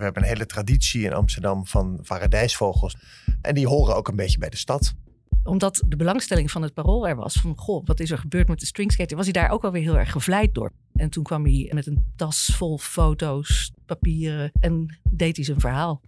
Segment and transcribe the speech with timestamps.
[0.00, 2.96] We hebben een hele traditie in Amsterdam van paradijsvogels.
[3.42, 4.94] En die horen ook een beetje bij de stad.
[5.44, 7.52] Omdat de belangstelling van het parool er was van...
[7.56, 9.16] goh, wat is er gebeurd met de stringskater?
[9.16, 10.72] Was hij daar ook alweer heel erg gevleid door.
[10.94, 14.52] En toen kwam hij met een tas vol foto's, papieren...
[14.60, 16.00] en deed hij zijn verhaal.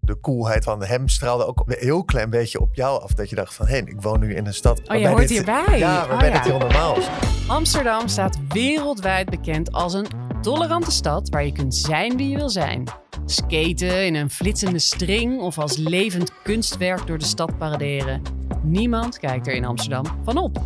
[0.00, 3.12] De coolheid van hem straalde ook een heel klein beetje op jou af.
[3.14, 4.88] Dat je dacht van, hé, ik woon nu in een stad...
[4.88, 5.78] Oh, je hoort hierbij?
[5.78, 6.42] Ja, waarbij Oh, ja.
[6.42, 7.08] dit heel normaal is.
[7.46, 10.06] Amsterdam staat wereldwijd bekend als een
[10.44, 12.84] tolerante stad waar je kunt zijn wie je wil zijn.
[13.24, 18.22] Skaten in een flitsende string of als levend kunstwerk door de stad paraderen.
[18.62, 20.62] Niemand kijkt er in Amsterdam van op.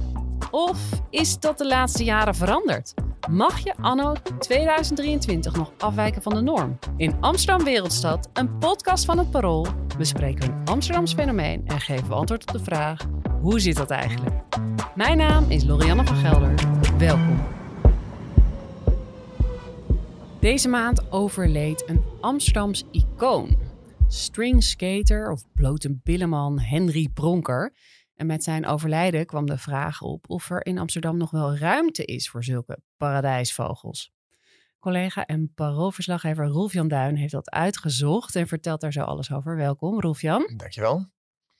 [0.51, 0.79] Of
[1.11, 2.95] is dat de laatste jaren veranderd?
[3.31, 6.79] Mag je anno 2023 nog afwijken van de norm?
[6.97, 9.67] In Amsterdam Wereldstad, een podcast van het Parool,
[9.99, 13.07] bespreken we een Amsterdams fenomeen en geven we antwoord op de vraag:
[13.41, 14.35] hoe zit dat eigenlijk?
[14.95, 16.55] Mijn naam is Lorianne van Gelder.
[16.99, 17.58] Welkom.
[20.41, 23.59] Deze maand overleed een Amsterdams icoon.
[24.09, 27.75] Stringskater of blote billenman Henry Bronker.
[28.15, 32.05] En met zijn overlijden kwam de vraag op of er in Amsterdam nog wel ruimte
[32.05, 34.13] is voor zulke paradijsvogels.
[34.79, 39.57] Collega en paroolverslaggever Rolf-Jan Duin heeft dat uitgezocht en vertelt daar zo alles over.
[39.57, 40.53] Welkom, Rolf-Jan.
[40.57, 41.07] Dankjewel.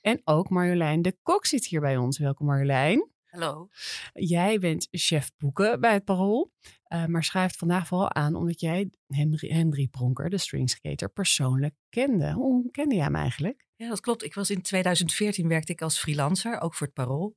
[0.01, 2.17] En ook Marjolein de Kok zit hier bij ons.
[2.17, 3.09] Welkom, Marjolein.
[3.29, 3.67] Hallo.
[4.13, 6.51] Jij bent chef boeken bij het Parool,
[6.83, 12.31] eh, maar schrijft vandaag vooral aan omdat jij Henry, Henry Pronker, de stringskater, persoonlijk kende.
[12.31, 13.65] Hoe kende jij hem eigenlijk?
[13.75, 14.23] Ja, dat klopt.
[14.23, 17.35] Ik was in 2014 werkte ik als freelancer, ook voor het Parool.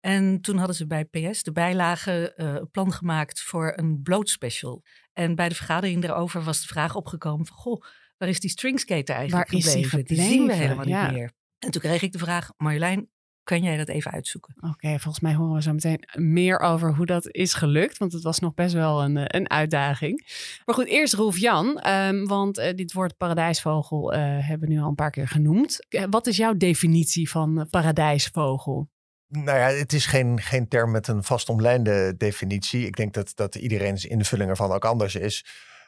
[0.00, 4.82] En toen hadden ze bij PS de bijlage eh, een plan gemaakt voor een blootspecial.
[5.12, 7.56] En bij de vergadering daarover was de vraag opgekomen van...
[7.56, 7.82] Goh,
[8.16, 10.14] waar is die stringskater eigenlijk Waar is die gebleven?
[10.14, 10.62] Die zien we gebleven?
[10.62, 11.04] helemaal Ja.
[11.06, 11.32] niet meer.
[11.58, 13.10] En toen kreeg ik de vraag, Marjolein,
[13.44, 14.54] kan jij dat even uitzoeken?
[14.60, 18.22] Oké, volgens mij horen we zo meteen meer over hoe dat is gelukt, want het
[18.22, 20.26] was nog best wel een, eh, een uitdaging.
[20.64, 24.80] Maar goed, eerst Rolf Jan, ehm, want eh, dit woord paradijsvogel eh, hebben we nu
[24.80, 25.78] al een paar keer genoemd.
[26.10, 28.90] Wat is jouw definitie van paradijsvogel?
[29.28, 32.86] Nou ja, het is geen, geen term met een vastomlijnde definitie.
[32.86, 35.44] Ik denk dat, dat iedereen's invulling ervan ook anders is.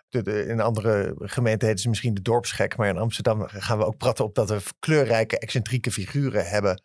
[0.08, 2.76] De, de- in andere gemeenten heet ze misschien de dorpsgek.
[2.76, 6.82] Maar in Amsterdam gaan we ook praten op dat we kleurrijke, excentrieke figuren hebben.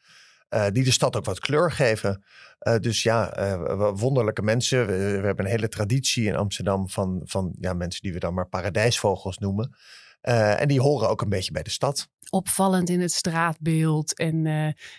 [0.49, 2.23] Eh, die de stad ook wat kleur geven.
[2.59, 4.87] Eh, dus ja, eh, wonderlijke mensen.
[4.87, 8.33] We, we hebben een hele traditie in Amsterdam van, van ja, mensen die we dan
[8.33, 9.75] maar paradijsvogels noemen.
[10.21, 12.07] En die horen ook een beetje bij de stad.
[12.29, 14.17] opvallend in het straatbeeld.
[14.17, 14.43] En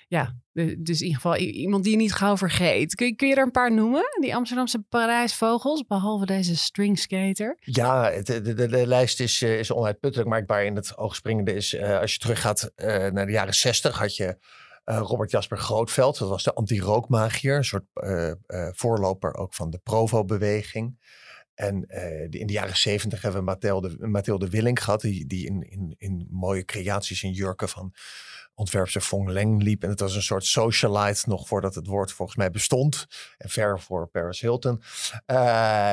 [0.09, 2.95] ja, dus in ieder geval iemand die je niet gauw vergeet.
[2.95, 4.05] Kun je, kun je er een paar noemen?
[4.21, 7.57] Die Amsterdamse paradijsvogels, behalve deze stringskater.
[7.61, 10.29] Ja, de, de, de lijst is, is onuitputtelijk.
[10.29, 12.73] Maar waar in het oog springende is, als je teruggaat
[13.13, 14.39] naar de jaren zestig, had je
[14.85, 16.19] eh, Robert Jasper Grootveld.
[16.19, 18.37] Dat was de anti-rookmagier, een soort eh, eh,
[18.73, 20.99] voorloper ook van de Provo-beweging.
[21.55, 21.75] En
[22.31, 26.27] in de jaren zeventig hebben we Mathilde, Mathilde Willink gehad, die, die in, in, in
[26.31, 27.95] mooie creaties in jurken van
[28.61, 29.83] ontwerpster Fong Leng liep.
[29.83, 33.07] En het was een soort socialite nog voordat het woord volgens mij bestond.
[33.39, 34.83] En ver voor Paris Hilton.
[35.27, 35.37] Eh,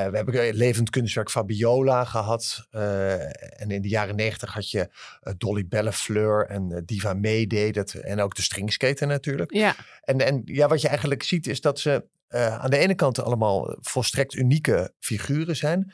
[0.08, 2.68] we hebben levend kunstwerk Fabiola gehad.
[2.70, 4.90] Eh, en in de jaren negentig had je
[5.22, 7.72] eh, Dolly Bellefleur en eh, Diva Mayday.
[7.72, 9.54] Dat, en ook de stringskater natuurlijk.
[9.54, 12.96] Ja, En, en ja, wat je eigenlijk ziet is dat ze eh, aan de ene
[12.96, 15.94] kant allemaal volstrekt unieke figuren zijn.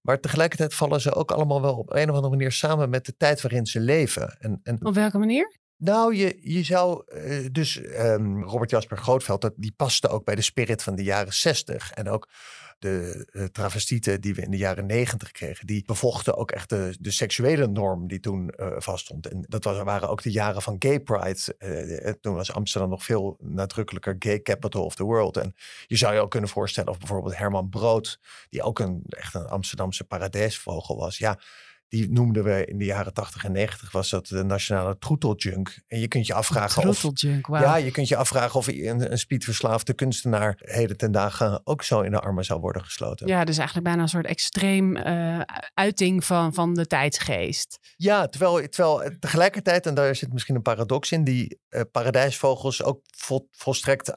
[0.00, 3.16] Maar tegelijkertijd vallen ze ook allemaal wel op een of andere manier samen met de
[3.16, 4.36] tijd waarin ze leven.
[4.38, 5.62] En, en op welke manier?
[5.76, 10.34] Nou, je, je zou eh, dus ehm, Robert Jasper Grootveld, dat, die paste ook bij
[10.34, 11.90] de spirit van de jaren zestig.
[11.90, 12.28] En ook
[12.78, 16.96] de eh, travestieten die we in de jaren negentig kregen, die bevochten ook echt de,
[17.00, 19.26] de seksuele norm die toen eh, vaststond.
[19.26, 22.18] En dat waren ook de jaren van gay pride.
[22.20, 25.36] Toen was Amsterdam nog veel nadrukkelijker gay capital of the world.
[25.36, 25.54] En
[25.86, 28.18] je zou je ook kunnen voorstellen of bijvoorbeeld Herman Brood,
[28.48, 31.18] die ook een, echt een Amsterdamse paradijsvogel was.
[31.18, 31.38] Ja,
[31.88, 35.82] die noemden we in de jaren 80 en 90 was dat de nationale troeteljunk.
[35.86, 37.06] En je kunt je afvragen of...
[37.48, 42.00] Ja, je kunt je afvragen of een, een speedverslaafde kunstenaar heden ten dagen ook zo
[42.00, 43.26] in de armen zou worden gesloten.
[43.26, 45.40] Ja, dus eigenlijk bijna een soort extreem eh,
[45.74, 47.78] uiting van, van de tijdsgeest.
[47.96, 52.82] Ja, terwijl, terwijl eh, tegelijkertijd, en daar zit misschien een paradox in, die eh, paradijsvogels
[52.82, 54.08] ook vol, volstrekt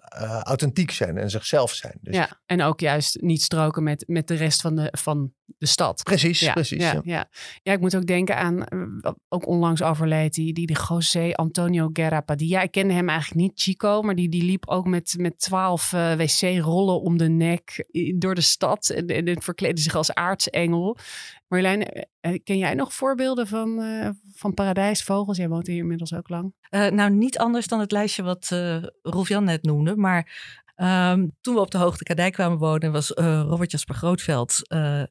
[0.44, 1.98] authentiek zijn en zichzelf zijn.
[2.02, 5.66] Dus Ja, en ook juist niet stroken met, met de rest van de, van de
[5.66, 6.04] stad.
[6.04, 6.82] Precies, Ja, precies.
[6.82, 7.30] ja, ja.
[7.64, 7.67] ja.
[7.68, 11.90] Ja, ik moet ook denken aan, eh, ook onlangs overleed, die, die de José Antonio
[11.94, 12.62] Guerra Padilla.
[12.62, 16.14] Ik kende hem eigenlijk niet, Chico, maar die, die liep ook met, met twaalf eh,
[16.14, 20.98] wc-rollen om de nek door de stad en, en, verkleedde zich als aartsengel.
[21.48, 21.84] Marjolein,
[22.20, 23.82] eh, ken jij nog voorbeelden van,
[24.34, 25.38] van paradijsvogels?
[25.38, 26.54] Jij woont hier inmiddels ook lang.
[26.70, 29.96] Nou, niet anders dan het lijstje wat eh Rolf-Jan net noemde.
[29.96, 30.32] Maar
[30.76, 34.62] ehm, toen we op de Hoogte Kadijk kwamen wonen, was Robert Jasper Grootveld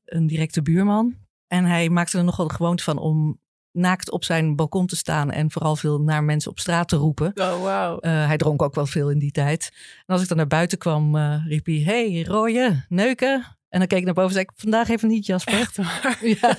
[0.04, 1.25] een directe buurman.
[1.46, 3.40] En hij maakte er nogal de gewoonte van om
[3.76, 7.32] naakt op zijn balkon te staan en vooral veel naar mensen op straat te roepen.
[7.34, 8.04] Oh, wow.
[8.04, 9.70] Uh, hij dronk ook wel veel in die tijd.
[10.06, 13.56] En als ik dan naar buiten kwam, uh, riep hij: Hey, rooien, neuken.
[13.68, 15.54] En dan keek ik naar boven en zei ik, vandaag even niet, Jasper.
[15.54, 15.76] Echt
[16.40, 16.56] ja.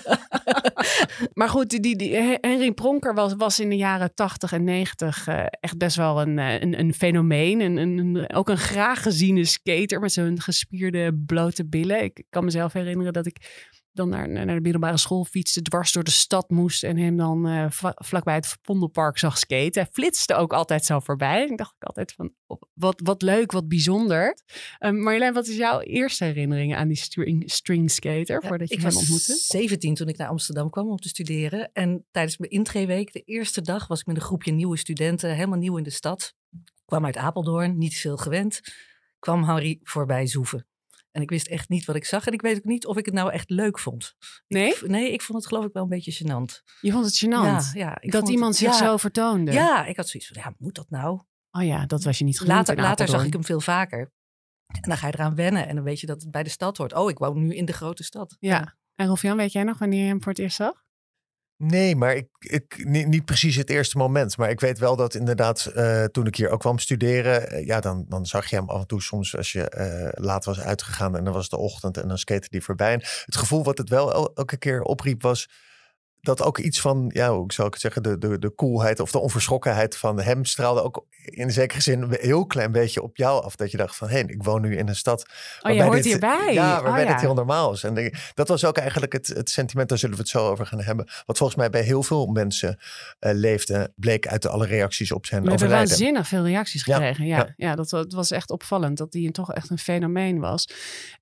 [1.34, 5.46] maar goed, die, die, Henry Pronker was, was in de jaren 80 en 90 uh,
[5.50, 7.60] echt best wel een, een, een fenomeen.
[7.60, 12.04] Een, een, ook een graag geziene skater met zo'n gespierde blote billen.
[12.04, 16.04] Ik kan mezelf herinneren dat ik dan naar, naar de middelbare school fietste, dwars door
[16.04, 17.66] de stad moest en hem dan uh,
[17.96, 19.82] vlakbij het Vondelpark zag skaten.
[19.82, 21.46] Hij flitste ook altijd zo voorbij.
[21.46, 22.34] Ik dacht ik altijd van,
[22.74, 24.38] wat, wat leuk, wat bijzonder.
[24.80, 28.96] Um, Marjolein, wat is jouw eerste herinneringen aan die string, string skater voordat je hem
[28.96, 29.32] ontmoette?
[29.32, 31.70] Ik was 17 toen ik naar Amsterdam kwam om te studeren.
[31.74, 35.60] En tijdens mijn intreeweek, de eerste dag, was ik met een groepje nieuwe studenten, helemaal
[35.60, 36.34] nieuw in de stad.
[36.52, 38.62] Ik kwam uit Apeldoorn, niet veel gewend.
[39.20, 40.68] Kwam Harry voorbij zoeven.
[41.18, 42.28] En ik wist echt niet wat ik zag.
[42.28, 44.16] En ik weet ook niet of ik het nou echt leuk vond.
[44.48, 44.74] Nee?
[44.74, 46.64] Ik, nee, ik vond het geloof ik wel een beetje gênant.
[46.82, 47.74] Je vond het gênant?
[47.74, 47.98] Ja.
[48.00, 49.52] ja dat iemand het, zich ja, zo vertoonde?
[49.52, 51.22] Ja, ik had zoiets van, ja, moet dat nou?
[51.52, 54.12] Oh ja, dat was je niet genoeg Later, later zag ik hem veel vaker.
[54.68, 55.68] En dan ga je eraan wennen.
[55.68, 56.94] En dan weet je dat het bij de stad hoort.
[56.94, 58.38] Oh, ik woon nu in de grote stad.
[58.40, 58.76] Ja.
[58.96, 60.86] En Rolf-Jan, weet jij nog wanneer je hem voor het eerst zag?
[61.58, 64.38] Nee, maar ik, ik, niet, precies het eerste moment.
[64.38, 67.80] Maar ik weet wel dat inderdaad, uh, toen ik hier ook kwam studeren, uh, ja,
[67.80, 71.18] dan, dan zag je hem af en toe soms als je uh, laat was uitgegaan
[71.18, 72.94] en dan was de ochtend en dan skate die voorbij.
[72.94, 75.50] En het gevoel wat het wel el elke keer opriep was
[76.28, 79.12] dat ook iets van, ja, hoe zou ik het zeggen, de, de, de coolheid of
[79.12, 83.44] de onverschrokkenheid van hem straalde ook in zekere zin een heel klein beetje op jou
[83.44, 83.56] af.
[83.56, 85.26] Dat je dacht van, hé, hey, ik woon nu in een stad.
[85.62, 86.54] Oh, je hoort dit, hierbij.
[86.54, 87.84] Ja, waarbij oh, dit heel normaal is.
[87.84, 90.82] En dat was ook eigenlijk het, het sentiment, daar zullen we het zo over gaan
[90.82, 91.08] hebben.
[91.26, 92.78] Wat volgens mij bij heel veel mensen
[93.20, 97.26] uh, leefde, bleek uit de alle reacties op zijn we hebben waanzinnig veel reacties gekregen.
[97.26, 97.54] Ja, ja.
[97.58, 97.76] ja.
[97.76, 100.70] dat, dat, was echt opvallend, dat hij toch echt een fenomeen was.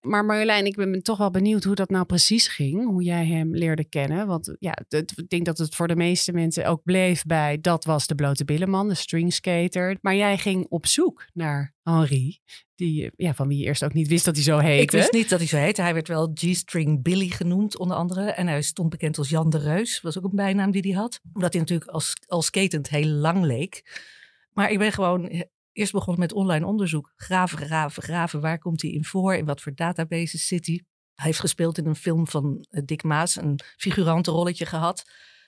[0.01, 2.85] Maar Marjolein, ik ben toch wel benieuwd hoe dat nou precies ging.
[2.85, 4.27] Hoe jij hem leerde kennen.
[4.27, 8.07] Want ja, ik denk dat het voor de meeste mensen ook bleef bij dat was
[8.07, 9.97] de blote billenman, de stringskater.
[10.01, 12.39] Maar jij ging op zoek naar Henri,
[12.75, 14.81] die, ja, van wie je eerst ook niet wist dat hij zo heette.
[14.81, 15.81] Ik wist niet dat hij zo heette.
[15.81, 18.31] Hij werd wel G-string Billy genoemd, onder andere.
[18.31, 20.01] En hij stond bekend als Jan de Reus.
[20.01, 21.19] was ook een bijnaam die hij had.
[21.33, 24.01] Omdat hij natuurlijk als, als skatend heel lang leek.
[24.51, 27.13] Maar ik ben gewoon eerst begonnen met online onderzoek.
[27.15, 28.41] Graven, graven, graven.
[28.41, 29.35] Waar komt hij in voor?
[29.35, 30.83] In wat voor databases zit hij?
[31.15, 35.03] Hij heeft gespeeld in een film van Dick Maas, een figurantenrolletje gehad.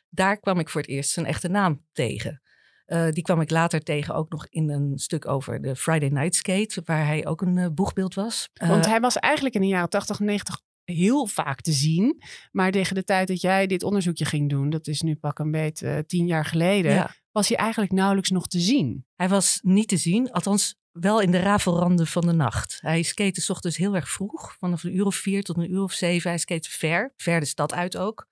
[0.10, 2.42] Daar kwam ik voor het eerst zijn echte naam tegen.
[2.88, 6.36] Uh, die kwam ik later tegen ook nog in een stuk over de Friday Night
[6.36, 8.50] Skate, waar hij ook een uh, boegbeeld was.
[8.54, 12.22] Want hij was eigenlijk in de jaren 80, 90 heel vaak te zien.
[12.52, 15.52] Maar tegen de tijd dat jij dit onderzoekje ging doen, dat is nu pak een
[15.52, 17.16] beetje tien jaar geleden, ja.
[17.32, 19.06] was hij eigenlijk nauwelijks nog te zien.
[19.16, 22.78] Hij was niet te zien, althans wel in de rafelranden van de nacht.
[22.82, 25.82] Hij skate s ochtends heel erg vroeg, vanaf een uur of vier tot een uur
[25.82, 26.30] of zeven.
[26.30, 28.28] Hij skate ver, ver de stad uit ook.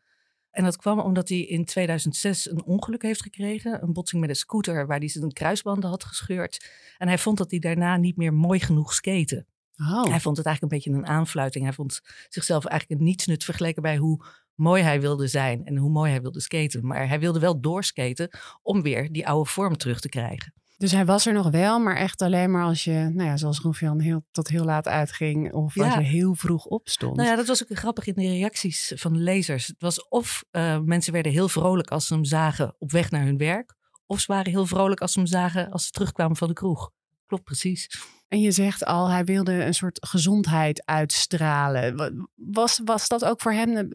[0.51, 3.83] En dat kwam omdat hij in 2006 een ongeluk heeft gekregen.
[3.83, 6.69] Een botsing met een scooter waar hij zijn kruisbanden had gescheurd.
[6.97, 9.47] En hij vond dat hij daarna niet meer mooi genoeg skaten.
[9.77, 10.06] Oh.
[10.06, 11.63] Hij vond het eigenlijk een beetje een aanfluiting.
[11.63, 15.89] Hij vond zichzelf eigenlijk een nietsnut vergeleken bij hoe mooi hij wilde zijn en hoe
[15.89, 16.88] mooi hij wilde skaten.
[16.88, 18.29] Maar hij wilde wel doorskaten
[18.62, 20.53] om weer die oude vorm terug te krijgen.
[20.77, 23.60] Dus hij was er nog wel, maar echt alleen maar als je, nou ja, zoals
[23.60, 27.16] Roefjan, heel, tot heel laat uitging of als je heel vroeg opstond.
[27.16, 29.68] Nou ja, dat was ook grappig in de reacties van de lezers.
[29.68, 33.24] Het was of uh, mensen werden heel vrolijk als ze hem zagen op weg naar
[33.24, 36.48] hun werk, of ze waren heel vrolijk als ze hem zagen als ze terugkwamen van
[36.48, 36.91] de kroeg.
[37.25, 37.89] Klopt precies.
[38.27, 42.13] En je zegt al, hij wilde een soort gezondheid uitstralen.
[42.36, 43.91] Was, was dat ook voor hem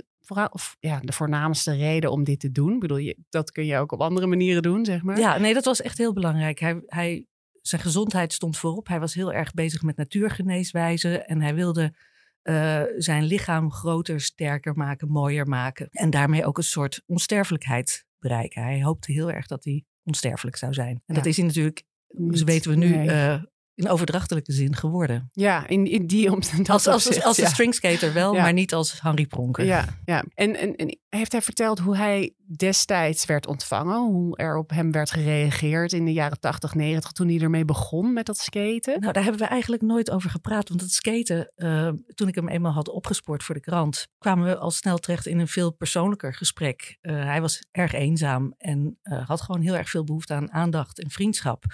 [0.51, 2.75] of, ja, de voornaamste reden om dit te doen?
[2.75, 5.19] Ik bedoel, je, dat kun je ook op andere manieren doen, zeg maar.
[5.19, 6.59] Ja, nee, dat was echt heel belangrijk.
[6.59, 7.25] Hij, hij,
[7.63, 8.89] zijn gezondheid stond voorop.
[8.89, 11.95] Hij was heel erg bezig met natuurgeneeswijze en hij wilde
[12.43, 15.89] uh, zijn lichaam groter, sterker maken, mooier maken.
[15.91, 18.63] En daarmee ook een soort onsterfelijkheid bereiken.
[18.63, 20.95] Hij hoopte heel erg dat hij onsterfelijk zou zijn.
[20.95, 21.15] En ja.
[21.15, 23.07] dat is hij natuurlijk, dus weten we nu, nee.
[23.07, 23.43] uh,
[23.81, 25.29] in overdrachtelijke zin geworden.
[25.33, 26.69] Ja, in, in die omstandigheden.
[26.81, 28.43] Als, als, als, als een stringskater wel, ja.
[28.43, 29.65] maar niet als Henry Pronker.
[29.65, 30.25] Ja, ja.
[30.35, 33.99] En, en, en heeft hij verteld hoe hij destijds werd ontvangen?
[33.99, 38.13] Hoe er op hem werd gereageerd in de jaren 80, 90 toen hij ermee begon
[38.13, 39.01] met dat skaten?
[39.01, 40.69] Nou, daar hebben we eigenlijk nooit over gepraat.
[40.69, 44.59] Want het skaten, uh, toen ik hem eenmaal had opgespoord voor de krant, kwamen we
[44.59, 46.99] al snel terecht in een veel persoonlijker gesprek.
[47.03, 51.03] Uh, hij was erg eenzaam en uh, had gewoon heel erg veel behoefte aan aandacht
[51.03, 51.65] en vriendschap.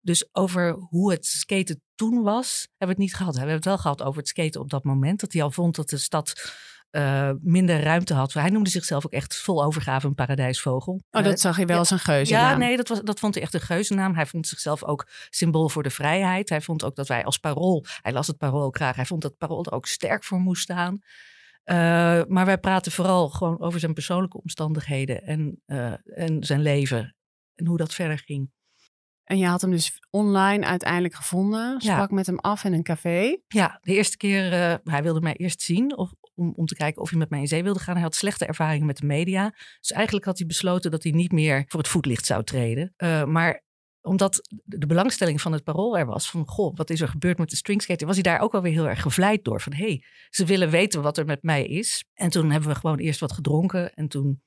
[0.00, 3.32] Dus over hoe het skaten toen was, hebben we het niet gehad.
[3.32, 5.20] We hebben het wel gehad over het skaten op dat moment.
[5.20, 6.32] Dat hij al vond dat de stad
[6.90, 8.32] uh, minder ruimte had.
[8.32, 11.02] Hij noemde zichzelf ook echt vol overgave een paradijsvogel.
[11.10, 12.32] Oh, dat zag je wel ja, als een geuze.
[12.32, 14.14] Ja, nee, dat, was, dat vond hij echt een geuzennaam.
[14.14, 16.48] Hij vond zichzelf ook symbool voor de vrijheid.
[16.48, 18.96] Hij vond ook dat wij als parool, hij las het parool ook graag.
[18.96, 20.98] Hij vond dat parool er ook sterk voor moest staan.
[21.64, 21.76] Uh,
[22.26, 27.16] maar wij praten vooral gewoon over zijn persoonlijke omstandigheden en, uh, en zijn leven
[27.54, 28.50] en hoe dat verder ging.
[29.30, 32.14] En je had hem dus online uiteindelijk gevonden, sprak ja.
[32.14, 33.36] met hem af in een café.
[33.48, 37.02] Ja, de eerste keer, uh, hij wilde mij eerst zien of, om, om te kijken
[37.02, 37.94] of hij met mij in zee wilde gaan.
[37.94, 39.54] Hij had slechte ervaringen met de media.
[39.80, 42.94] Dus eigenlijk had hij besloten dat hij niet meer voor het voetlicht zou treden.
[43.28, 43.62] maar
[44.02, 47.50] omdat de belangstelling van het parool er was van, goh, wat is er gebeurd met
[47.50, 49.60] de stringskater, was hij daar ook alweer heel erg gevleid door.
[49.60, 52.04] Van, hé, hey, ze willen weten wat er met mij is.
[52.14, 54.42] En toen hebben we gewoon eerst wat gedronken en toen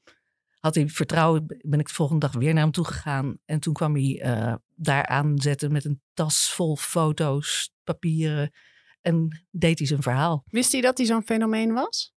[0.63, 3.37] had hij vertrouwen, ben ik de volgende dag weer naar hem toe gegaan.
[3.45, 8.51] En toen kwam hij uh, daar aanzetten met een tas vol foto's, papieren
[9.01, 10.43] en deed hij zijn verhaal.
[10.45, 12.13] Wist hij dat hij zo'n fenomeen was?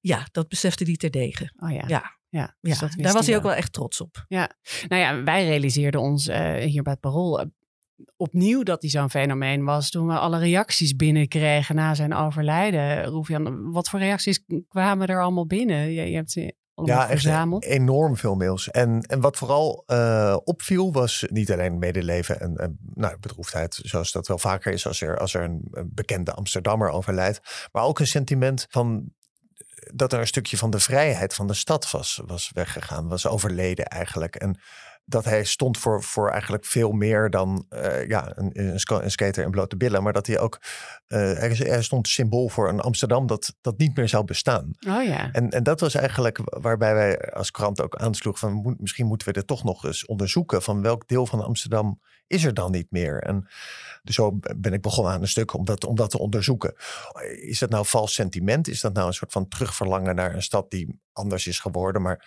[0.00, 1.52] Ja, dat besefte hij terdege.
[1.56, 1.84] Oh ja.
[1.86, 4.24] Ja, ja, dus ja daar was hij ook wel echt trots op.
[4.28, 4.50] Ja,
[4.88, 7.46] nou ja, wij realiseerden ons uh, hier bij het Parool uh,
[8.16, 13.04] opnieuw dat hij zo'n fenomeen was toen we alle reacties binnenkregen na zijn overlijden.
[13.04, 15.92] Roefjan, wat voor reacties kwamen er allemaal binnen?
[15.92, 17.26] Je, je hebt ze ja, echt
[17.58, 18.70] enorm veel mails.
[18.70, 24.12] En, en wat vooral uh, opviel was niet alleen medeleven en, en nou, bedroefdheid, zoals
[24.12, 27.98] dat wel vaker is als er, als er een, een bekende Amsterdammer overlijdt, maar ook
[27.98, 29.12] een sentiment van
[29.94, 33.86] dat er een stukje van de vrijheid van de stad was, was weggegaan, was overleden
[33.86, 34.36] eigenlijk.
[34.36, 34.58] En
[35.12, 38.50] dat hij stond voor, voor eigenlijk veel meer dan uh, ja, een,
[38.84, 40.02] een, skater in blote billen.
[40.02, 40.60] Maar dat hij ook,
[41.08, 44.70] uh, hij, hij, stond symbool voor een Amsterdam dat, dat niet meer zou bestaan.
[44.88, 45.32] Oh ja.
[45.32, 49.32] En, en dat was eigenlijk waarbij wij als krant ook aansloegen van misschien moeten we
[49.32, 50.62] dit toch nog eens onderzoeken.
[50.62, 53.22] Van welk deel van Amsterdam is er dan niet meer?
[53.22, 53.48] En
[54.02, 56.74] dus zo ben ik begonnen aan een stuk om dat, om dat te onderzoeken.
[57.40, 58.68] Is dat nou vals sentiment?
[58.68, 62.26] Is dat nou een soort van terugverlangen naar een stad die anders is geworden, maar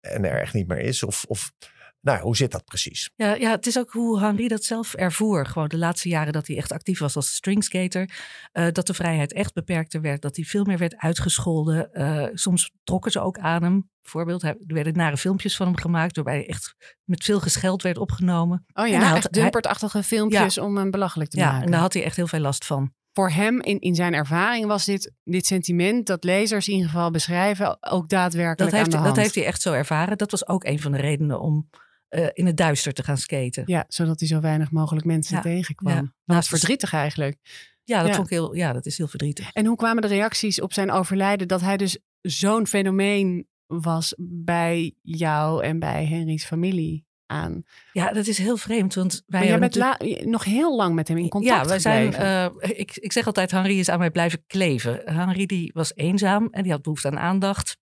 [0.00, 1.02] en er echt niet meer is?
[1.02, 1.52] Of, of
[2.00, 3.10] nou, hoe zit dat precies?
[3.14, 5.46] Ja, ja, het is ook hoe Henri dat zelf ervoer.
[5.46, 8.10] Gewoon de laatste jaren dat hij echt actief was als stringskater.
[8.52, 10.22] Uh, dat de vrijheid echt beperkter werd.
[10.22, 11.90] Dat hij veel meer werd uitgescholden.
[11.92, 13.90] Uh, soms trokken ze ook aan hem.
[14.02, 16.16] Bijvoorbeeld, er werden nare filmpjes van hem gemaakt.
[16.16, 18.64] Waarbij hij echt met veel gescheld werd opgenomen.
[18.72, 21.58] Oh ja, hij echt dumpertachtige filmpjes om hem belachelijk te ja, maken.
[21.58, 24.14] Ja, en daar had hij echt heel veel last van voor hem in, in zijn
[24.14, 28.84] ervaring was dit, dit sentiment dat lezers in ieder geval beschrijven ook daadwerkelijk dat heeft,
[28.84, 29.08] aan de hand.
[29.08, 30.18] Dat heeft hij echt zo ervaren.
[30.18, 31.68] Dat was ook een van de redenen om
[32.10, 33.62] uh, in het duister te gaan skaten.
[33.66, 35.42] Ja, zodat hij zo weinig mogelijk mensen ja.
[35.42, 35.94] tegenkwam.
[35.94, 36.12] Ja.
[36.24, 37.38] Naast verdrietig eigenlijk.
[37.84, 38.14] Ja, dat, ja.
[38.14, 39.52] Vond ik heel, ja, dat is heel verdrietig.
[39.52, 44.94] En hoe kwamen de reacties op zijn overlijden dat hij dus zo'n fenomeen was bij
[45.02, 47.08] jou en bij Henry's familie?
[47.26, 47.62] Aan.
[47.92, 48.94] Ja, dat is heel vreemd.
[48.94, 50.24] Want wij maar jij bent natuurlijk...
[50.24, 52.12] nog heel lang met hem in contact Ja, wij zijn.
[52.12, 55.00] Uh, ik, ik zeg altijd: Henry is aan mij blijven kleven.
[55.04, 57.76] Henry die was eenzaam en die had behoefte aan aandacht.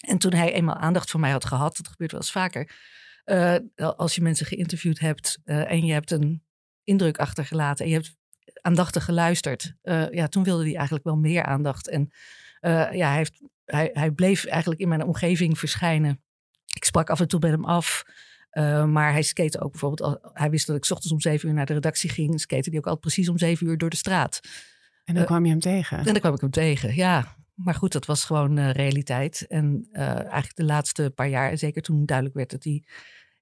[0.00, 2.70] En toen hij eenmaal aandacht van mij had gehad, dat gebeurt wel eens vaker,
[3.30, 3.56] uh,
[3.96, 6.42] als je mensen geïnterviewd hebt uh, en je hebt een
[6.84, 8.16] indruk achtergelaten en je hebt
[8.62, 11.88] aandachtig geluisterd, uh, ja, toen wilde hij eigenlijk wel meer aandacht.
[11.88, 12.10] En
[12.92, 16.22] ja, hij, heeft, hij, hij bleef eigenlijk in mijn omgeving verschijnen.
[16.74, 18.04] Ik sprak af en toe met hem af.
[18.86, 20.18] maar hij skate ook bijvoorbeeld.
[20.32, 22.40] Hij wist dat ik ochtends om zeven uur naar de redactie ging.
[22.40, 24.40] Skate hij ook altijd precies om zeven uur door de straat.
[25.04, 25.98] En dan kwam je hem tegen?
[25.98, 27.36] En dan kwam ik hem tegen, ja.
[27.54, 29.46] Maar goed, dat was gewoon uh, realiteit.
[29.46, 32.84] En eigenlijk de laatste paar jaar, zeker toen duidelijk werd dat hij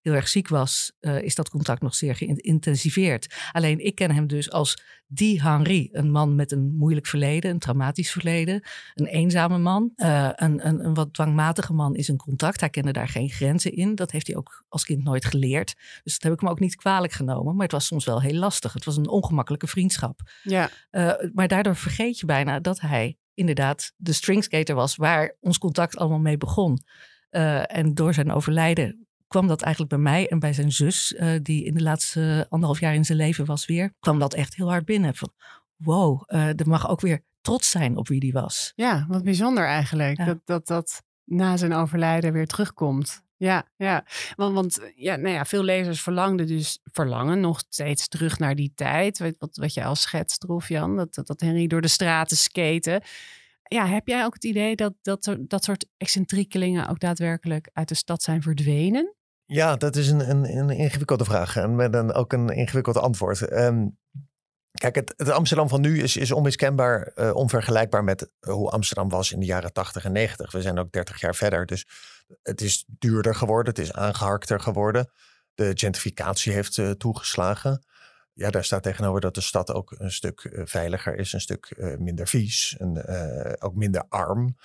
[0.02, 3.34] heel erg ziek was, uh, is dat contact nog zeer geïntensiveerd.
[3.52, 7.58] Alleen ik ken hem dus als die Henri, een man met een moeilijk verleden, een
[7.58, 8.62] traumatisch verleden,
[8.94, 12.60] een eenzame man, uh, een, een, een, wat dwangmatige man is een contact.
[12.60, 13.94] Hij kende daar geen grenzen in.
[13.94, 15.74] Dat heeft hij ook als kind nooit geleerd.
[16.02, 17.54] Dus dat heb ik hem ook niet kwalijk genomen.
[17.54, 18.72] Maar het was soms wel heel lastig.
[18.72, 20.20] Het was een ongemakkelijke vriendschap.
[20.42, 20.70] Ja.
[20.90, 25.96] Uh, maar daardoor vergeet je bijna dat hij inderdaad de stringskater was waar ons contact
[25.96, 26.78] allemaal mee begon.
[27.30, 31.38] Uh, en door zijn overlijden kwam dat eigenlijk bij mij en bij zijn zus, uh,
[31.42, 34.68] die in de laatste anderhalf jaar in zijn leven was weer, kwam dat echt heel
[34.68, 35.14] hard binnen.
[35.14, 35.32] Van
[35.76, 38.72] wow, uh, er mag ook weer trots zijn op wie die was.
[38.74, 40.18] Ja, wat bijzonder eigenlijk.
[40.18, 40.24] Ja.
[40.24, 43.22] Dat, dat dat na zijn overlijden weer terugkomt.
[43.36, 44.04] Ja, ja.
[44.36, 48.72] Want, want ja, nou ja, veel lezers verlangden dus, verlangen nog steeds terug naar die
[48.74, 49.18] tijd.
[49.18, 53.02] Wat, wat, wat jij al schetst, Jan, dat, dat, dat Henry door de straten skaten.
[53.62, 57.94] Ja, heb jij ook het idee dat dat, dat soort excentriekelingen ook daadwerkelijk uit de
[57.94, 59.14] stad zijn verdwenen?
[59.50, 63.52] Ja, dat is een, een, een ingewikkelde vraag en met een, ook een ingewikkeld antwoord.
[63.52, 63.98] Um,
[64.72, 69.40] kijk, het, Amsterdam van nu is, is onmiskenbaar uh, onvergelijkbaar met hoe Amsterdam was in
[69.40, 70.52] de jaren 80 en 90.
[70.52, 71.86] We zijn ook 30 jaar verder, dus
[72.42, 75.10] het is duurder geworden, het is aangeharkter geworden.
[75.54, 77.86] De gentrificatie heeft uh, toegeslagen
[78.38, 81.74] ja, daar staat tegenover dat de stad ook een stuk uh, veiliger is, een stuk
[81.76, 84.56] uh, minder vies en uh, ook minder arm.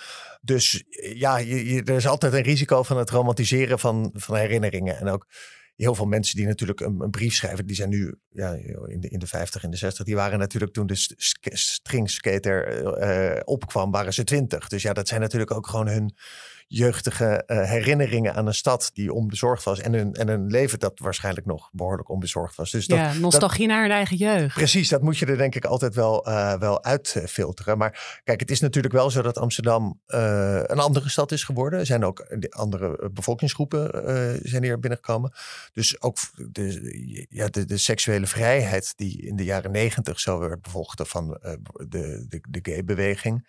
[0.41, 0.83] Dus
[1.15, 4.97] ja, er is altijd een risico van het romantiseren van, van herinneringen.
[4.97, 5.27] En ook
[5.75, 8.51] heel veel mensen die natuurlijk een, een brief schrijven, die zijn nu ja,
[8.85, 11.07] in, de, in de 50, in de 60, die waren natuurlijk toen de
[11.41, 14.67] stringskater opkwam, waren ze 20.
[14.67, 16.15] Dus ja, dat zijn natuurlijk ook gewoon hun
[16.67, 19.79] jeugdige uh, herinneringen aan een stad die onbezorgd was.
[19.79, 22.71] En een, en een leven dat waarschijnlijk nog behoorlijk onbezorgd was.
[22.71, 24.53] Dus dat, ja, nostalgie naar hun eigen jeugd.
[24.53, 27.77] Precies, dat moet je er denk ik altijd wel, uh, wel uitfilteren.
[27.77, 31.79] Maar kijk, het is natuurlijk wel zo dat Amsterdam uh, een andere stad is geworden.
[31.79, 34.01] Er zijn ook andere bevolkingsgroepen
[34.43, 35.33] zijn hier binnengekomen.
[35.73, 36.17] Dus ook
[36.51, 41.27] de, ja, de, de seksuele vrijheid die in de jaren negentig zo werd bevochten van
[41.89, 43.45] de, de, de gay-beweging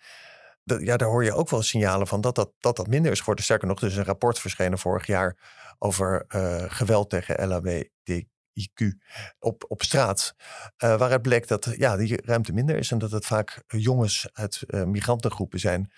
[0.65, 3.43] ja, daar hoor je ook wel signalen van dat dat, dat, dat minder is geworden.
[3.43, 5.37] Sterker nog, er is een rapport verschenen vorig jaar
[5.79, 8.97] over uh, geweld tegen LHBTIQ
[9.39, 10.35] op, op straat.
[10.37, 14.63] Uh, waaruit bleek dat ja, die ruimte minder is en dat het vaak jongens uit
[14.67, 15.91] migrantengroepen zijn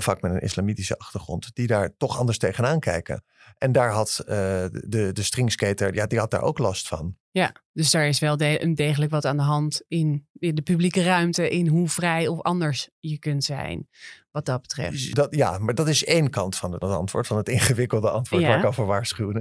[0.00, 3.24] vaak met een islamitische achtergrond, die daar toch anders tegenaan kijken.
[3.58, 4.26] En daar had uh,
[4.70, 7.16] de, de stringskater, ja, die had daar ook last van.
[7.30, 10.62] Ja, dus daar is wel de, een degelijk wat aan de hand in, in, de
[10.62, 13.88] publieke ruimte, in hoe vrij of anders je kunt zijn,
[14.30, 15.14] wat dat betreft.
[15.14, 18.48] Dat, ja, maar dat is één kant van het antwoord, van het ingewikkelde antwoord ja.
[18.48, 19.38] waar ik over waarschuwde.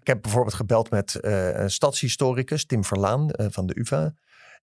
[0.00, 4.14] Ik heb bijvoorbeeld gebeld met uh, een stadshistoricus, Tim Verlaan van de UvA.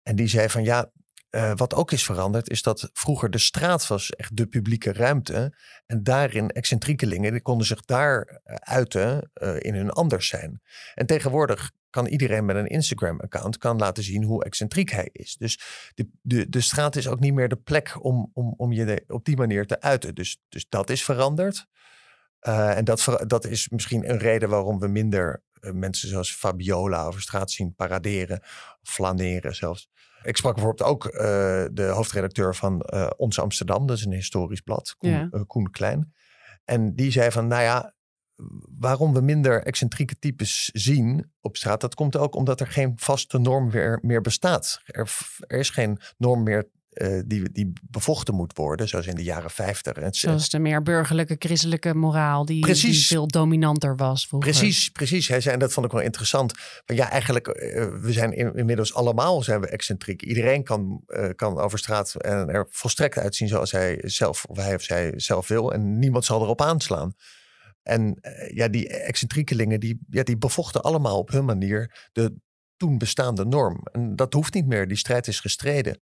[0.02, 0.90] En die zei van ja,
[1.36, 5.54] uh, wat ook is veranderd, is dat vroeger de straat was echt de publieke ruimte.
[5.86, 10.60] En daarin excentriekelingen, die konden zich daar eh, uiten uh, in hun anders zijn.
[10.94, 15.36] En tegenwoordig kan iedereen met een Instagram-account kan laten zien hoe excentriek hij is.
[15.36, 15.60] Dus
[15.94, 19.24] de, de, de straat is ook niet meer de plek om, om, om je op
[19.24, 20.14] die manier te uiten.
[20.14, 21.66] Dus, dus dat is veranderd.
[22.40, 27.50] En dat, dat is misschien een reden waarom we minder mensen zoals Fabiola over straat
[27.50, 28.40] zien paraderen,
[28.82, 29.88] flaneren zelfs.
[30.26, 31.12] Ik sprak bijvoorbeeld ook uh,
[31.72, 35.28] de hoofdredacteur van uh, Ons Amsterdam, dat is een historisch blad, Koen, ja.
[35.30, 36.12] uh, Koen, Klein.
[36.64, 37.94] En die zei van, nou ja,
[38.78, 43.38] waarom we minder excentrieke types zien op straat, dat komt ook omdat er geen vaste
[43.38, 44.80] norm meer, meer bestaat.
[44.84, 45.10] Er,
[45.46, 46.70] er is geen norm meer
[47.02, 49.92] uh, die, die bevochten moet worden, zoals in de jaren 50.
[49.92, 54.26] En zoals de meer burgerlijke, christelijke moraal, die, precies, die veel dominanter was.
[54.26, 54.50] Vroeger.
[54.50, 55.28] Precies, precies.
[55.28, 56.52] Hij zei, en dat vond ik wel interessant.
[56.86, 60.22] Maar ja, eigenlijk, uh, we zijn in, inmiddels allemaal zijn we excentriek.
[60.22, 64.74] Iedereen kan, uh, kan over straat en er volstrekt uitzien zoals hij zelf, of hij
[64.74, 65.72] of zij zelf wil.
[65.72, 67.14] En niemand zal erop aanslaan.
[67.82, 68.18] En
[68.54, 72.34] ja, die excentriekelingen, die, ja, die bevochten allemaal op hun manier de
[72.76, 73.80] toen bestaande norm.
[73.92, 74.88] En dat hoeft niet meer.
[74.88, 76.00] Die strijd is gestreden.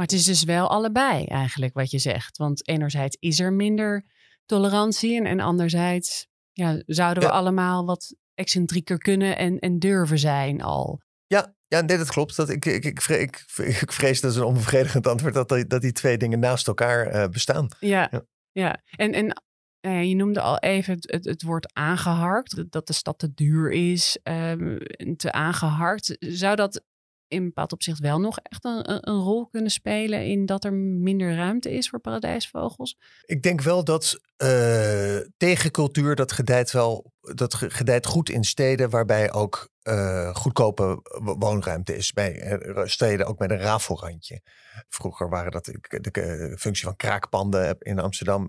[0.00, 2.36] Maar het is dus wel allebei eigenlijk wat je zegt.
[2.36, 4.04] Want enerzijds is er minder
[4.46, 7.34] tolerantie en, en anderzijds ja, zouden we ja.
[7.34, 11.00] allemaal wat excentrieker kunnen en, en durven zijn al.
[11.26, 12.36] Ja, ja, nee, dat klopt.
[12.36, 13.44] Dat ik, ik, ik, ik,
[13.82, 17.14] ik vrees dat is een onbevredigend antwoord dat, die, dat die twee dingen naast elkaar
[17.14, 17.68] uh, bestaan.
[17.80, 18.22] Ja, ja.
[18.52, 18.82] ja.
[18.96, 19.42] en, en
[19.80, 23.70] uh, je noemde al even het, het, het, woord aangeharkt, dat de stad te duur
[23.70, 24.78] is, um,
[25.16, 26.16] te aangeharkt.
[26.18, 26.84] Zou dat
[27.30, 31.72] in bepaald opzicht wel nog echt een, rol kunnen spelen in dat er minder ruimte
[31.72, 32.96] is voor paradijsvogels?
[33.24, 39.32] Ik denk wel dat uh, tegencultuur dat gedijt wel dat gedijt goed in steden waarbij
[39.32, 41.02] ook uh, goedkope
[41.38, 42.12] woonruimte is.
[42.12, 44.40] Bij steden ook met een rafelrandje.
[44.88, 48.48] Vroeger waren dat de, functie van kraakpanden in Amsterdam.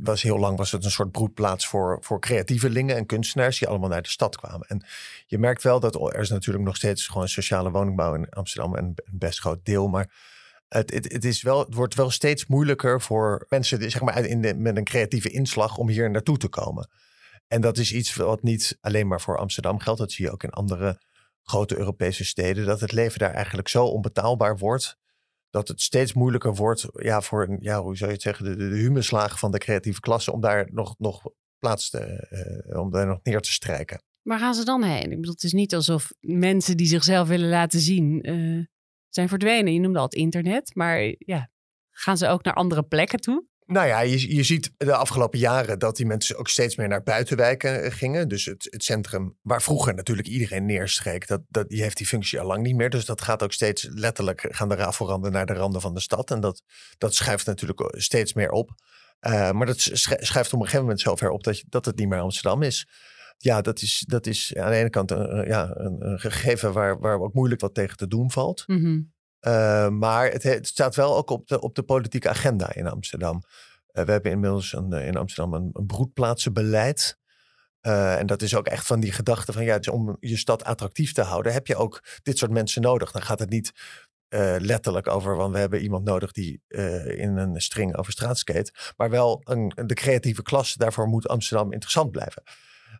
[0.00, 3.88] Was heel lang was het een soort broedplaats voor, voor creatievelingen en kunstenaars die allemaal
[3.88, 4.68] naar de stad kwamen.
[4.68, 4.84] En
[5.26, 8.84] je merkt wel dat er is natuurlijk nog steeds gewoon sociale woningbouw in Amsterdam een,
[8.84, 9.88] een best groot deel.
[9.88, 10.12] Maar
[10.68, 14.42] het, het, het, is wel, het wordt wel steeds moeilijker voor mensen zeg maar, in
[14.42, 16.88] de, met een creatieve inslag om hier naartoe te komen.
[17.46, 20.00] En dat is iets wat niet alleen maar voor Amsterdam geldt.
[20.00, 21.00] Dat zie je ook in andere
[21.42, 22.66] grote Europese steden.
[22.66, 24.96] Dat het leven daar eigenlijk zo onbetaalbaar wordt
[25.50, 28.76] dat het steeds moeilijker wordt ja, voor ja, hoe zou je het zeggen, de, de,
[28.76, 31.22] humeslaag van de creatieve klasse om daar nog, nog
[31.58, 32.28] plaats te,
[32.70, 34.02] uh, om daar nog neer te strijken.
[34.22, 35.10] Waar gaan ze dan heen?
[35.10, 38.64] Ik bedoel, het is niet alsof mensen die zichzelf willen laten zien uh,
[39.08, 39.72] zijn verdwenen.
[39.72, 41.50] Je noemde al het internet, maar ja,
[41.90, 43.46] gaan ze ook naar andere plekken toe?
[43.70, 47.02] Nou ja, je, je ziet de afgelopen jaren dat die mensen ook steeds meer naar
[47.02, 48.28] buitenwijken eh, gingen.
[48.28, 52.40] Dus het, het centrum waar vroeger natuurlijk iedereen neerstreek, dat, dat, die heeft die functie
[52.40, 52.90] al lang niet meer.
[52.90, 56.30] Dus dat gaat ook steeds letterlijk, gaan de rafelranden naar de randen van de stad.
[56.30, 56.62] En dat,
[56.98, 58.70] dat schuift natuurlijk steeds meer op.
[59.20, 62.20] Uh, maar dat schuift op een gegeven moment zover op dat, dat het niet meer
[62.20, 62.88] Amsterdam is.
[63.38, 67.20] Ja, dat is, dat is aan de ene kant een, ja, een, gegeven waar, waar
[67.20, 68.62] ook moeilijk wat tegen te doen valt.
[68.66, 69.12] Mm.
[69.40, 73.42] Uh, maar het, staat wel ook op de, op de politieke agenda in Amsterdam.
[73.92, 77.18] Uh, we hebben inmiddels een, in Amsterdam een, broedplaatsenbeleid.
[77.82, 81.12] Uh, en dat is ook echt van die gedachte van ja, om je stad attractief
[81.12, 83.12] te houden, heb je ook dit soort mensen nodig.
[83.12, 83.72] Dan gaat het niet
[84.58, 86.62] letterlijk over, want we hebben iemand nodig die
[87.16, 88.72] in een string over straat skate.
[88.96, 92.42] Maar wel een, de creatieve klasse, daarvoor moet Amsterdam interessant blijven.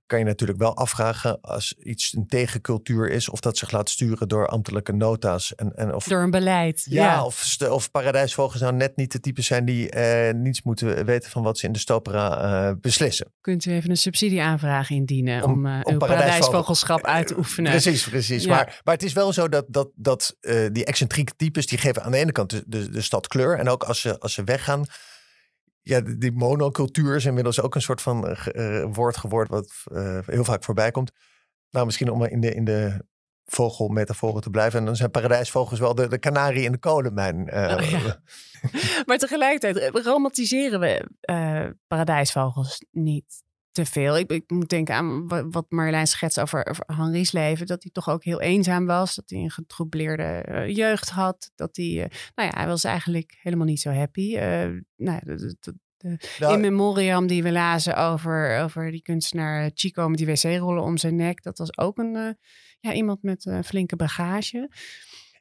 [0.09, 4.29] Kan je natuurlijk wel afvragen als iets een tegencultuur is, of dat zich laat sturen
[4.29, 5.55] door ambtelijke nota's.
[5.55, 6.87] En, en of, Door een beleid.
[6.91, 11.05] ja, Ja, Of, of paradijsvogels nou net niet de type zijn die eh, niets moeten
[11.05, 13.33] weten van wat ze in de stopera eh, beslissen.
[13.41, 17.71] Kunt u even een subsidieaanvraag indienen om, Om- eh, om paradijsvogelschap uit te oefenen?
[17.71, 18.45] Precies, precies.
[18.45, 18.51] Ja.
[18.55, 22.03] Maar, maar het is wel zo dat, dat, dat eh, die excentrieke types, die geven
[22.05, 23.59] aan de ene kant de, de, de stad kleur.
[23.59, 24.85] En ook als ze, als ze weggaan,
[25.89, 30.45] ja, die- monocultuur is inmiddels ook een soort van eh, woord geworden wat eh, heel
[30.45, 31.13] vaak voorbij komt.
[31.71, 33.05] Nou, misschien om in de, in de
[33.45, 34.79] vogelmetaforen te blijven.
[34.79, 37.37] En dan zijn paradijsvogels wel de, de kanarie in de kolenmijn.
[37.37, 38.21] Oh, ja.
[39.07, 41.09] Maar tegelijkertijd romantiseren we
[41.87, 43.43] paradijsvogels niet
[43.85, 44.19] te veel.
[44.19, 47.67] Ik, ik moet denken aan wa- wat Marjolein schetst over, over Henri's leven.
[47.67, 49.15] Dat hij toch ook heel eenzaam was.
[49.15, 51.51] Dat hij een getroubleerde eh, jeugd had.
[51.55, 54.37] Dat hij, eh, nou ja, hij was eigenlijk helemaal niet zo happy.
[54.37, 59.71] Eh, nou de, de- de- Nou, in memoriam die we lazen over, over die kunstenaar
[59.75, 61.43] Chico met die wc-rollen om zijn nek.
[61.43, 62.37] Dat was ook een,
[62.81, 64.71] ja, iemand met een flinke bagage.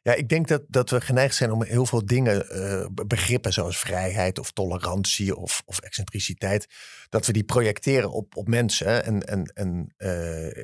[0.08, 3.54] Ja, ik denk dat, dat we geneigd zijn om heel veel dingen, eh, be- begrippen
[3.54, 6.67] zoals vrijheid of tolerantie of, of excentriciteit,
[7.10, 9.04] dat we die projecteren op, op mensen.
[9.04, 10.58] En, en, en, eh,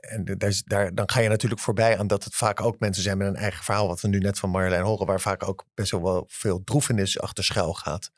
[0.00, 3.18] en daar, daar, dan ga je natuurlijk voorbij aan dat het vaak ook mensen zijn
[3.18, 5.90] met een eigen verhaal, wat we nu net van Marjolein horen, waar vaak ook best
[5.90, 8.10] wel wel veel droefenis achter schuil gaat.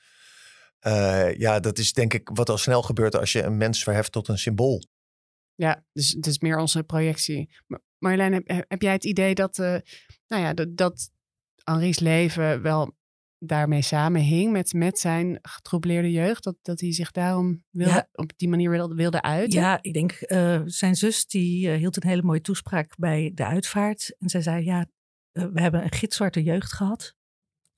[0.79, 4.12] Eh, ja, dat is denk ik wat al snel gebeurt als je een mens verheft
[4.12, 4.83] tot een symbool.
[5.55, 7.51] Ja, dus het is meer onze projectie.
[7.66, 9.77] Maar Marjolein, heb, heb jij het idee dat, eh,
[10.27, 11.11] nou ja, dat, dat
[11.65, 12.99] Henri's leven wel
[13.39, 16.45] daarmee samenhing met, met zijn getroubleerde jeugd?
[16.45, 18.09] Dat, dat hij zich daarom wilde, Ja.
[18.13, 19.61] op die manier wilde, wilde uiten?
[19.61, 23.45] Ja, ik denk, eh, zijn zus die eh, hield een hele mooie toespraak bij de
[23.45, 24.15] uitvaart.
[24.19, 24.87] En zij zei, ja,
[25.31, 27.15] we hebben een gitzwarte jeugd gehad.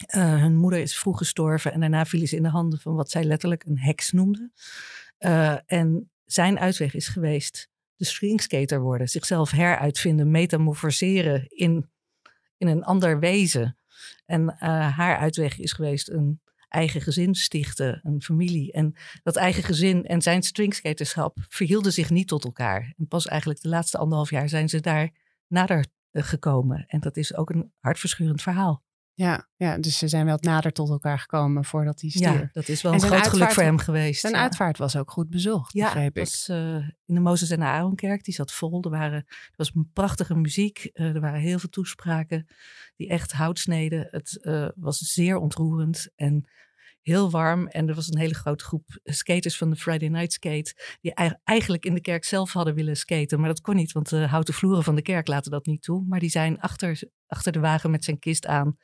[0.06, 3.10] Eh, hun moeder is vroeg gestorven en daarna vielen ze in de handen van wat
[3.10, 4.50] zij letterlijk een heks noemde.
[5.66, 7.70] En zijn uitweg is geweest
[8.04, 11.90] stringskater worden, zichzelf heruitvinden, metamorfoseren in,
[12.56, 13.76] in een ander wezen.
[14.26, 18.72] En eh, haar uitweg is geweest een eigen gezin stichten, een familie.
[18.72, 22.94] En dat eigen gezin en zijn stringskaterschap verhielden zich niet tot elkaar.
[22.96, 25.10] En pas eigenlijk de laatste anderhalf jaar zijn ze daar
[25.46, 26.84] nader eh, gekomen.
[26.86, 28.82] En dat is ook een hartverscheurend verhaal.
[29.22, 32.40] Ja, ja, dus ze zijn wel nader tot elkaar gekomen voordat hij stierf.
[32.40, 34.20] Ja, dat is wel En een groot geluk voor hem geweest.
[34.20, 34.40] Zijn ja.
[34.40, 36.24] uitvaart was ook goed bezocht, Ja, begreep ik.
[36.24, 36.74] was eh,
[37.06, 38.24] in de Mozes en de Aaronkerk.
[38.24, 38.82] Die zat vol.
[38.82, 40.90] Er, waren, er was een prachtige muziek.
[40.92, 42.46] eh, er waren heel veel toespraken
[42.96, 44.06] die echt hout sneden.
[44.10, 46.48] Het eh, was zeer ontroerend en
[47.02, 47.66] heel warm.
[47.66, 50.96] En er was een hele grote groep skaters van de Friday Night Skate...
[51.00, 53.38] die ei- eigenlijk in de kerk zelf hadden willen skaten.
[53.40, 56.04] Maar dat kon niet, want de houten vloeren van de kerk laten dat niet toe.
[56.08, 58.76] Maar die zijn achter, achter de wagen met zijn kist aan...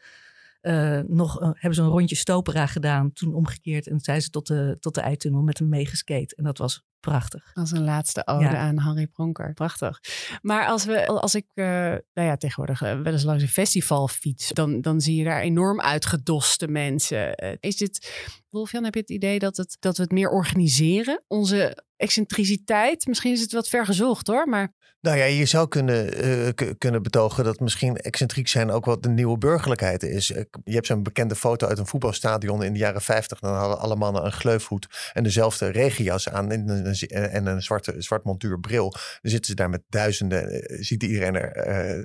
[0.61, 3.87] eh, nog een- hebben ze een rondje stopera gedaan, toen omgekeerd.
[3.89, 6.37] En zijn ze tot de, tot de eitunnel met hem meegeskate.
[6.37, 7.51] En dat was prachtig.
[7.55, 8.57] Als een laatste ode Ja.
[8.57, 9.53] aan Harry Pronker.
[9.55, 10.01] Prachtig.
[10.43, 14.49] Maar als, we, als ik uh, nou ja, tegenwoordig wel eens langs een festival fiets,
[14.53, 17.35] dan, dan zie je daar enorm uitgedoste mensen.
[17.61, 18.13] Is dit,
[18.51, 21.23] Wolfjan, heb je het idee dat, het, dat we het meer organiseren?
[21.27, 23.07] Onze excentriciteit?
[23.07, 24.77] Misschien is het wat ver gezocht hoor, maar...
[25.01, 26.07] Nou ja, je zou kunnen,
[26.55, 30.27] k- kunnen betogen dat misschien excentriek zijn ook wat de nieuwe burgerlijkheid is.
[30.65, 33.39] Je hebt zo'n bekende foto uit een voetbalstadion in de jaren 50.
[33.39, 37.95] Dan hadden alle mannen een gleufhoed en dezelfde regenjas aan en een, en een zwarte,
[37.99, 38.91] zwart montuurbril.
[38.91, 41.51] Dan zitten ze daar met duizenden, ziet iedereen er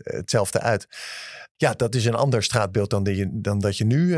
[0.04, 0.88] hetzelfde uit.
[1.56, 4.18] Ja, dat is een ander straatbeeld dan, dan dat je nu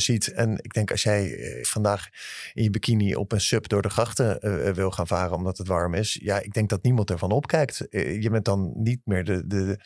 [0.00, 0.32] ziet.
[0.32, 2.08] En ik denk als jij vandaag
[2.52, 5.68] in je bikini op een sub door de grachten uh, wil gaan varen omdat het
[5.68, 6.18] warm is.
[6.22, 7.86] Ja, ik denk dat niemand ervan opkijkt.
[7.90, 9.78] je bent dan niet meer de, de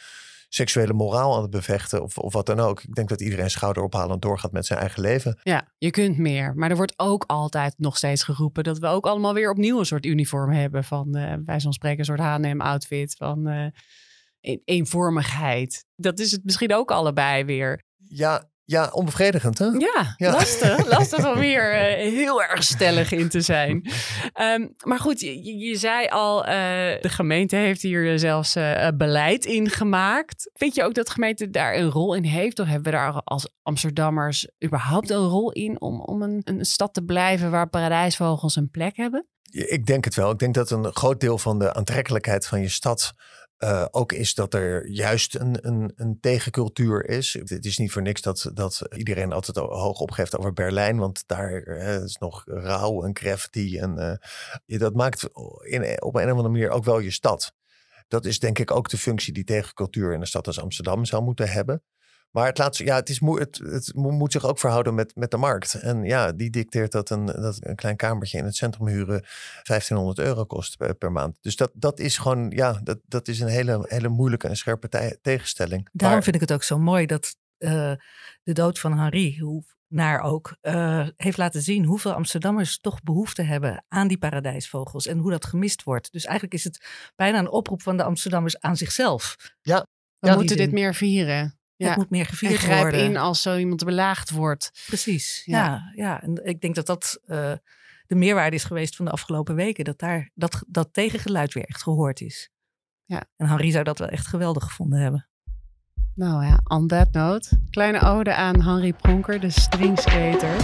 [0.49, 2.83] seksuele moraal aan het bevechten of, of wat dan ook.
[2.83, 5.38] Ik denk dat iedereen schouderophalend doorgaat met zijn eigen leven.
[5.43, 6.55] Ja, je kunt meer.
[6.55, 9.87] Maar er wordt ook altijd nog steeds geroepen dat we ook allemaal weer opnieuw een
[9.87, 10.85] soort uniform hebben.
[10.85, 13.67] Van uh, wij zo'n spreken een soort H&M outfit van uh,
[14.64, 15.85] eenvormigheid.
[15.97, 17.83] Dat is het misschien ook allebei weer.
[17.97, 19.64] Ja, ja, onbevredigend, hè?
[19.64, 20.33] Ja, ja.
[20.33, 20.87] lastig.
[20.98, 23.90] lastig om hier uh, heel erg stellig in te zijn.
[24.40, 26.52] Um, maar goed, je, je zei al, uh,
[27.00, 30.50] de gemeente heeft hier zelfs uh, beleid in gemaakt.
[30.54, 32.59] Vind je ook dat de gemeente daar een rol in heeft?
[32.59, 36.94] Of hebben we daar als Amsterdammers überhaupt een rol in om, om een, een stad
[36.94, 39.26] te blijven waar paradijsvogels een plek hebben?
[39.50, 40.31] Ik denk het wel.
[40.31, 43.14] Ik denk dat een groot deel van de aantrekkelijkheid van je stad
[43.59, 47.33] uh, ook is dat er juist een, een, een, tegencultuur is.
[47.33, 51.66] Het is niet voor niks dat, dat iedereen altijd hoog opgeeft over Berlijn, want daar
[51.66, 53.79] uh, is nog rauw en graffiti.
[53.79, 54.21] En
[54.66, 55.29] uh, dat maakt
[55.61, 57.53] in, op een of andere manier ook wel je stad.
[58.09, 61.23] Dat is denk ik ook de functie die tegencultuur in een stad als Amsterdam zou
[61.23, 61.83] moeten hebben.
[62.31, 65.31] Maar het, laat, ja, het, is moe, het, het moet zich ook verhouden met, met
[65.31, 65.75] de markt.
[65.75, 69.25] En ja, die dicteert dat een, dat een klein kamertje in het centrum huren
[69.62, 71.38] 1500 euro kost per, maand.
[71.41, 75.19] Dus dat, dat is gewoon, ja, dat, dat is een hele, hele moeilijke en scherpe
[75.23, 75.88] tegenstelling.
[75.93, 77.93] Daarom vind ik het ook zo mooi dat uh,
[78.43, 83.43] de dood van Henri, hoe naar ook, uh, heeft laten zien hoeveel Amsterdammers toch behoefte
[83.43, 86.12] hebben aan die paradijsvogels en hoe dat gemist wordt.
[86.12, 86.87] Dus eigenlijk is het
[87.17, 89.37] bijna een oproep van de Amsterdammers aan zichzelf.
[89.62, 89.87] Ja,
[90.19, 91.58] we moeten dit meer vieren.
[91.79, 91.88] Ja.
[91.88, 93.05] Het moet meer gevierd en grijp worden.
[93.05, 94.85] in als zo iemand belaagd wordt.
[94.87, 95.93] Precies, ja.
[95.95, 97.53] ja, En ik denk dat dat uh,
[98.07, 99.85] de meerwaarde is geweest van de afgelopen weken.
[99.85, 102.51] Dat daar dat, dat tegengeluid weer echt gehoord is.
[103.05, 103.25] Ja.
[103.37, 105.27] En Henri zou dat wel echt geweldig gevonden hebben.
[106.14, 107.61] Nou ja, on that note.
[107.71, 110.57] Kleine ode aan Henry Pronker, de stringskater.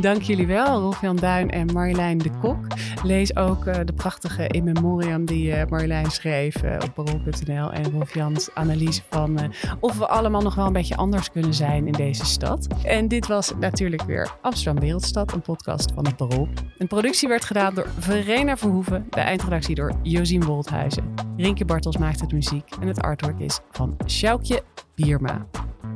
[0.00, 2.66] Dank jullie wel, Rolf-Jan Duin en Marjolein de Kok.
[3.02, 7.72] Lees ook uh, de prachtige in memoriam die uh, Marjolein schreef uh, op parool.nl.
[7.72, 11.92] En Rolf-Jans analyse van of we allemaal nog wel een beetje anders kunnen zijn in
[11.92, 12.66] deze stad.
[12.84, 16.48] En dit was natuurlijk weer Amsterdam Wereldstad, een podcast van het Parool.
[16.78, 21.14] Een productie werd gedaan door Verena Verhoeven, de eindredactie door Josien Woldhuizen.
[21.36, 24.62] Rinke Bartels maakte de muziek en het artwork is van Sjoukje
[24.94, 25.46] Bierma.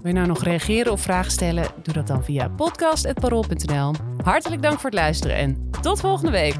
[0.02, 1.66] Wil je nou nog reageren of vragen stellen?
[1.82, 3.94] Doe dat dan via podcast.parool.nl.
[4.22, 6.56] Hartelijk dank voor het luisteren en tot volgende week.